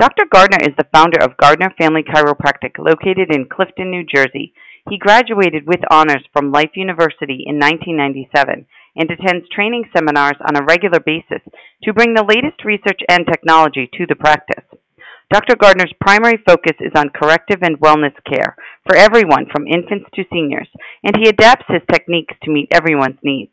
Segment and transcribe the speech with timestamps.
[0.00, 0.24] Dr.
[0.32, 4.54] Gardner is the founder of Gardner Family Chiropractic, located in Clifton, New Jersey.
[4.88, 8.64] He graduated with honors from Life University in 1997
[8.96, 11.44] and attends training seminars on a regular basis
[11.84, 14.64] to bring the latest research and technology to the practice.
[15.30, 15.54] Dr.
[15.60, 18.56] Gardner's primary focus is on corrective and wellness care
[18.88, 20.68] for everyone from infants to seniors,
[21.04, 23.52] and he adapts his techniques to meet everyone's needs.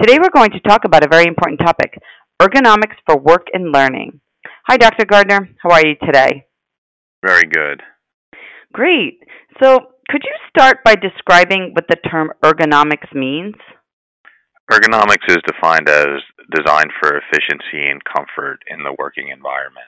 [0.00, 2.00] Today we're going to talk about a very important topic
[2.40, 4.22] ergonomics for work and learning.
[4.66, 5.04] Hi, Dr.
[5.04, 5.50] Gardner.
[5.62, 6.46] How are you today?
[7.22, 7.82] Very good.
[8.72, 9.20] Great.
[9.62, 9.78] So,
[10.08, 13.56] could you start by describing what the term ergonomics means?
[14.72, 19.84] Ergonomics is defined as designed for efficiency and comfort in the working environment.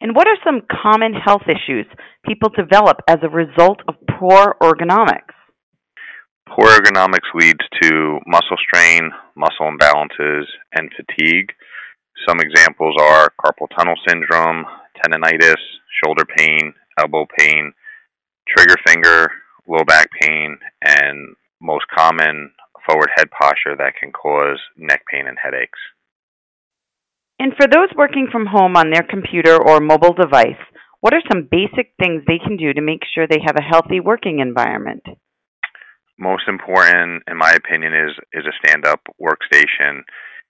[0.00, 1.86] And what are some common health issues
[2.26, 5.30] people develop as a result of poor ergonomics?
[6.48, 11.52] Poor ergonomics leads to muscle strain, muscle imbalances, and fatigue.
[12.28, 14.64] Some examples are carpal tunnel syndrome,
[15.02, 15.60] tendonitis,
[16.02, 17.72] shoulder pain, elbow pain,
[18.48, 19.30] trigger finger,
[19.68, 22.52] low back pain, and most common
[22.86, 25.78] forward head posture that can cause neck pain and headaches.
[27.38, 30.60] And for those working from home on their computer or mobile device,
[31.00, 34.00] what are some basic things they can do to make sure they have a healthy
[34.00, 35.02] working environment?
[36.18, 40.02] Most important, in my opinion, is is a stand-up workstation.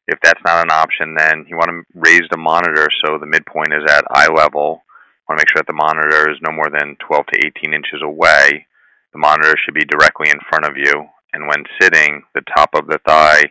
[0.07, 3.73] If that's not an option, then you want to raise the monitor so the midpoint
[3.73, 4.83] is at eye level.
[4.85, 7.73] You want to make sure that the monitor is no more than 12 to 18
[7.73, 8.67] inches away.
[9.13, 12.87] The monitor should be directly in front of you, and when sitting, the top of
[12.87, 13.45] the thigh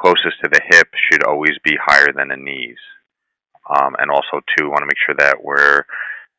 [0.00, 2.78] closest to the hip should always be higher than the knees.
[3.68, 5.84] Um, and also, too, want to make sure that we're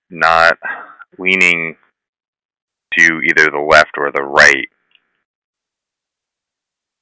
[0.09, 0.57] not
[1.17, 1.77] leaning
[2.97, 4.67] to either the left or the right.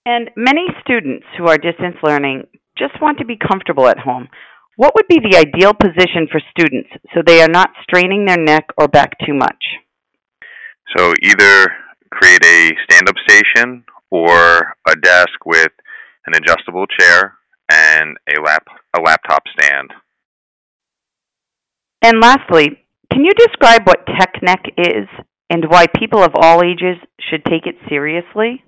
[0.05, 2.47] And many students who are distance learning
[2.79, 4.29] just want to be comfortable at home.
[4.77, 8.65] What would be the ideal position for students so they are not straining their neck
[8.77, 9.63] or back too much?
[10.95, 11.67] So, either
[12.11, 15.71] create a stand up station or a desk with
[16.25, 17.39] an adjustable chair,
[17.69, 18.63] and a lap
[18.97, 19.91] a laptop stand.
[22.01, 22.79] And lastly,
[23.11, 25.07] can you describe what tech neck is
[25.49, 26.97] and why people of all ages
[27.29, 28.63] should take it seriously?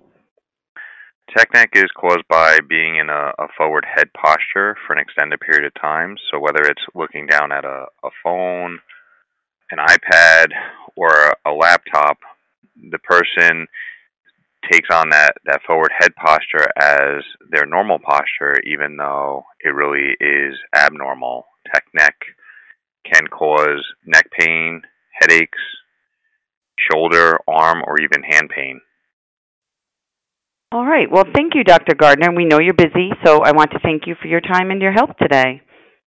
[1.35, 5.39] Tech neck is caused by being in a, a, forward head posture for an extended
[5.39, 6.17] period of time.
[6.29, 8.79] So whether it's looking down at a, a phone,
[9.71, 10.47] an iPad,
[10.97, 12.17] or a laptop,
[12.89, 13.65] the person
[14.69, 20.15] takes on that, that forward head posture as their normal posture, even though it really
[20.19, 21.45] is abnormal.
[21.73, 22.15] Tech neck
[23.05, 24.81] can cause neck pain,
[25.21, 25.59] headaches,
[26.91, 28.81] shoulder, arm, or even hand pain.
[30.73, 31.11] All right.
[31.11, 31.95] Well, thank you, Dr.
[31.95, 32.33] Gardner.
[32.33, 34.93] We know you're busy, so I want to thank you for your time and your
[34.93, 35.61] help today.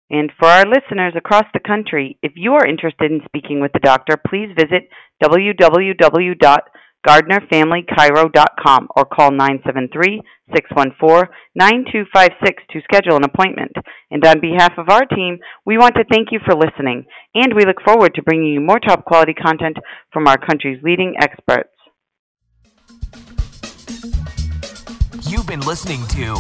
[0.09, 3.81] And for our listeners across the country, if you are interested in speaking with the
[3.81, 4.89] doctor, please visit
[5.21, 6.61] www
[7.07, 10.23] GardnerFamilyChiro.com or call 973-614-9256
[12.71, 13.73] to schedule an appointment.
[14.11, 17.65] And on behalf of our team, we want to thank you for listening, and we
[17.65, 19.79] look forward to bringing you more top quality content
[20.13, 21.72] from our country's leading experts.
[25.43, 26.35] You've been listening to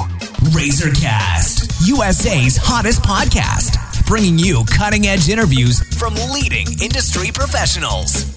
[0.55, 8.32] Razorcast, USA's hottest podcast, bringing you cutting edge interviews from leading industry professionals.